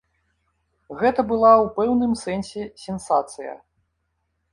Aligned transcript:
Гэта 1.01 1.21
была 1.31 1.51
ў 1.57 1.65
пэўным 1.77 2.13
сэнсе 2.23 2.63
сенсацыя. 2.85 3.53